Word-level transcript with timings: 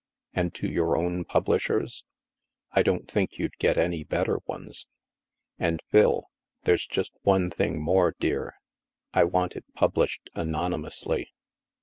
"And 0.33 0.51
to 0.55 0.67
your 0.67 0.97
own 0.97 1.25
publishers?"" 1.25 2.05
I 2.71 2.81
don't 2.81 3.07
think 3.07 3.37
you'd 3.37 3.55
get 3.59 3.77
any 3.77 4.03
better 4.03 4.39
ones." 4.47 4.87
And, 5.59 5.79
Phil— 5.91 6.25
there's 6.63 6.87
just 6.87 7.13
one 7.21 7.51
thing 7.51 7.79
more, 7.79 8.15
dear; 8.19 8.55
I 9.13 9.25
want 9.25 9.55
it 9.55 9.65
published 9.75 10.31
anonymously." 10.33 11.35